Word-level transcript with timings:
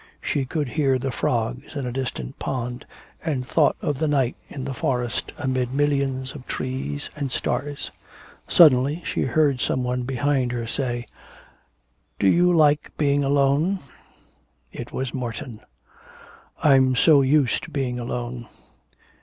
She 0.19 0.45
could 0.45 0.69
hear 0.69 0.97
the 0.97 1.11
frogs 1.11 1.75
in 1.75 1.85
a 1.85 1.91
distant 1.91 2.39
pond, 2.39 2.87
and 3.23 3.47
thought 3.47 3.75
of 3.83 3.99
the 3.99 4.07
night 4.07 4.35
in 4.49 4.65
the 4.65 4.73
forest 4.73 5.31
amid 5.37 5.71
millions 5.75 6.33
of 6.33 6.47
trees 6.47 7.11
and 7.15 7.31
stars. 7.31 7.91
Suddenly 8.47 9.03
she 9.05 9.21
heard 9.25 9.59
some 9.59 9.83
one 9.83 10.01
behind 10.01 10.53
her 10.53 10.65
say: 10.65 11.05
'Do 12.17 12.27
you 12.27 12.51
like 12.51 12.89
being 12.97 13.23
alone?' 13.23 13.77
It 14.71 14.91
was 14.91 15.13
Morton. 15.13 15.61
'I'm 16.63 16.95
so 16.95 17.21
used 17.21 17.61
to 17.65 17.69
being 17.69 17.99
alone.' 17.99 18.47